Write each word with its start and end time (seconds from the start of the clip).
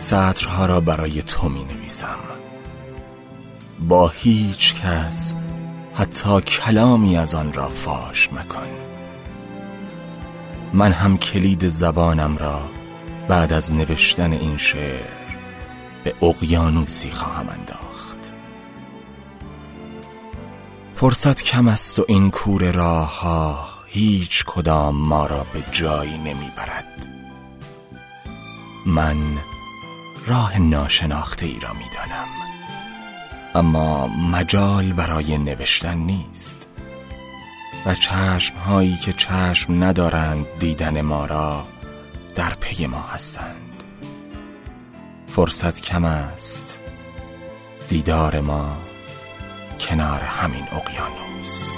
سطرها 0.00 0.66
را 0.66 0.80
برای 0.80 1.22
تو 1.22 1.48
می 1.48 1.64
نویسم 1.64 2.18
با 3.88 4.08
هیچ 4.08 4.74
کس 4.74 5.34
حتی 5.94 6.40
کلامی 6.40 7.16
از 7.16 7.34
آن 7.34 7.52
را 7.52 7.68
فاش 7.68 8.32
مکن. 8.32 8.68
من 10.72 10.92
هم 10.92 11.16
کلید 11.16 11.68
زبانم 11.68 12.36
را 12.36 12.70
بعد 13.28 13.52
از 13.52 13.74
نوشتن 13.74 14.32
این 14.32 14.56
شعر 14.56 15.00
به 16.04 16.14
اقیانوسی 16.22 17.10
خواهم 17.10 17.48
انداخت. 17.48 18.32
فرصت 20.94 21.42
کم 21.42 21.68
است 21.68 21.98
و 21.98 22.04
این 22.08 22.30
کور 22.30 22.72
راه 22.72 23.20
ها 23.20 23.68
هیچ 23.86 24.44
کدام 24.44 24.96
ما 24.96 25.26
را 25.26 25.46
به 25.52 25.64
جایی 25.72 26.18
نمی‌برد. 26.18 27.08
من 28.86 29.16
راه 30.26 30.58
ناشناخته 30.58 31.46
ای 31.46 31.60
را 31.60 31.72
می‌دانم. 31.72 32.28
اما 33.54 34.06
مجال 34.06 34.92
برای 34.92 35.38
نوشتن 35.38 35.98
نیست. 35.98 36.66
و 37.86 37.94
چشم 37.94 38.56
هایی 38.56 38.96
که 38.96 39.12
چشم 39.12 39.84
ندارند 39.84 40.46
دیدن 40.58 41.00
ما 41.00 41.26
را 41.26 41.64
در 42.34 42.54
پی 42.54 42.86
ما 42.86 43.02
هستند. 43.02 43.82
فرصت 45.26 45.80
کم 45.80 46.04
است. 46.04 46.78
دیدار 47.88 48.40
ما 48.40 48.76
کنار 49.80 50.20
همین 50.20 50.64
اقیانوس. 50.72 51.70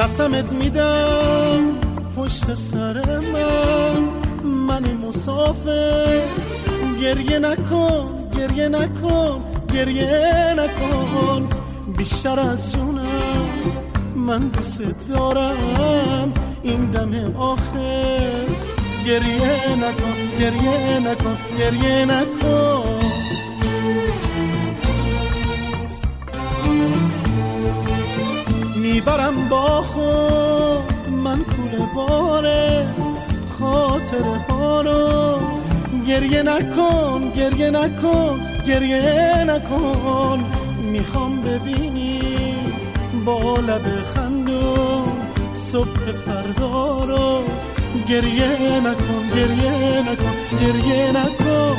قسمت 0.00 0.52
میدم 0.52 1.78
پشت 2.16 2.54
سر 2.54 3.18
من. 3.18 4.08
من 4.44 4.82
مسافر. 4.94 6.20
گریه 7.00 7.38
نکن 7.38 8.28
گریه 8.38 8.68
نکن 8.68 9.44
گریه 9.74 10.54
نکن. 10.56 11.48
بیشتر 11.98 12.40
از 12.40 12.72
جونم 12.72 13.48
من 14.16 14.38
دوست 14.38 15.08
دارم. 15.08 16.32
این 16.62 16.90
دم 16.90 17.36
آخر. 17.36 18.44
گریه 19.06 19.76
نکن 19.76 20.38
گریه 20.40 21.00
نکن 21.00 21.36
گریه 21.58 22.04
نکن. 22.04 22.89
می‌برم 29.00 29.48
با 29.48 29.82
خود. 29.82 31.12
من 31.12 31.38
کول 31.38 31.86
باره 31.94 32.86
خاطر 33.60 34.24
ها 34.48 34.80
رو 34.80 35.40
گریه 36.08 36.42
نکن 36.42 37.32
گریه 37.36 37.70
نکن 37.70 38.40
گریه 38.66 39.44
نکن. 39.44 40.44
می‌خوام 40.82 41.40
ببینی 41.40 42.20
با 43.24 43.56
لب 43.56 43.82
خندون 44.14 45.08
صبح 45.54 46.12
فردا 46.26 47.04
رو. 47.04 47.42
گریه 48.08 48.80
نکن 48.80 49.28
گریه 49.34 50.02
نکن 50.12 50.36
گریه 50.60 51.12
نکن. 51.12 51.76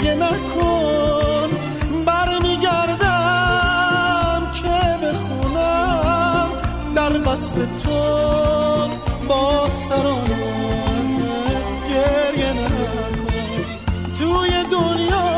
گریه 0.00 0.14
نکن 0.14 1.50
برمیگردم 2.06 3.02
که 4.54 4.98
بخونم 5.02 6.48
در 6.94 7.12
وصف 7.28 7.54
تو 7.54 8.00
با 9.28 9.68
سرانه 9.88 10.36
گریه 11.88 12.52
نکن. 12.52 13.64
توی 14.18 14.52
دنیا 14.70 15.30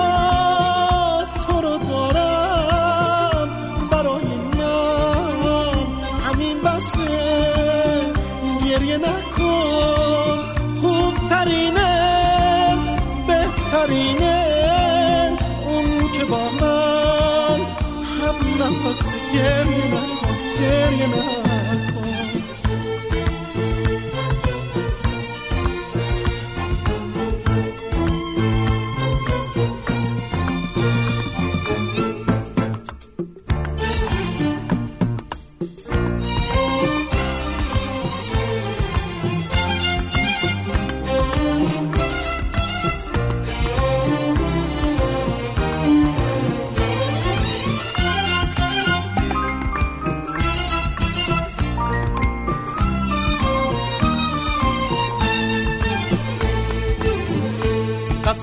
گریه 8.68 8.98
نکن 8.98 10.38
خوبترینه 10.80 11.92
بهترینه. 13.26 14.31
نفس 18.84 19.12
گریه 19.34 19.86
نکن 19.86 20.36
گریه 20.60 21.06
نکن 21.06 21.31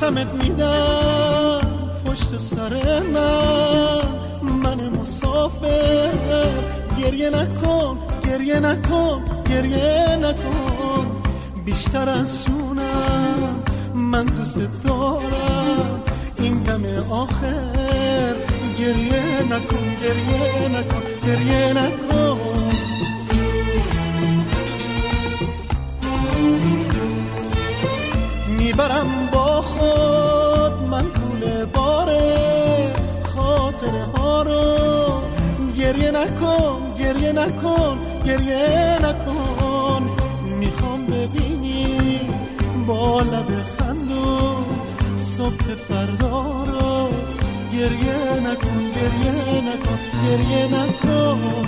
قسمت 0.10 0.34
میدم. 0.44 1.62
پشت 2.06 2.38
سر 2.38 3.02
من. 3.14 4.02
من 4.42 4.90
مسافر. 4.90 6.12
گریه 6.98 7.30
نکن 7.30 7.98
گریه 8.28 8.60
نکن 8.60 9.26
گریه 9.50 10.16
نکن. 10.22 11.22
بیشتر 11.66 12.10
از 12.10 12.46
جونم. 12.46 13.64
من 13.94 14.26
دوست 14.26 14.60
دارم. 14.84 16.04
این 16.38 16.64
دم 16.64 16.84
آخر. 17.12 18.36
گریه 18.80 19.44
نکن 19.44 19.96
گریه 20.02 20.70
نکن 20.70 21.04
گریه 21.28 21.74
نکن. 21.74 22.40
می‌برم 28.60 29.30
با 29.34 29.39
خود 29.80 30.90
من 30.92 31.06
طول 31.12 31.66
باره 31.66 32.94
خاطره 33.36 34.04
ها 34.16 34.42
رو 34.44 34.64
گریه 35.78 36.12
نکن 36.12 36.78
گریه 37.00 37.32
نکن 37.32 37.98
گریه 38.26 39.00
نکن. 39.04 40.02
می‌خوام 40.60 41.06
ببینی 41.06 42.20
با 42.88 43.22
لب 43.22 43.64
خندون 43.78 44.66
صبح 45.16 45.66
فردا 45.88 46.64
رو 46.64 47.10
گریه 47.74 48.40
نکن 48.48 48.80
گریه 48.96 49.62
نکن 49.70 50.00
گریه 50.26 50.66
نکن. 50.66 51.68